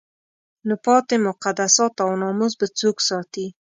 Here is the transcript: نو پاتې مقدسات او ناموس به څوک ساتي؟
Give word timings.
نو 0.67 0.75
پاتې 0.85 1.15
مقدسات 1.27 1.93
او 2.03 2.09
ناموس 2.21 2.53
به 2.59 2.67
څوک 2.79 2.97
ساتي؟ 3.09 3.45